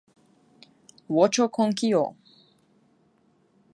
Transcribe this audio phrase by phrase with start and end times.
[1.15, 2.03] Wocho konkio.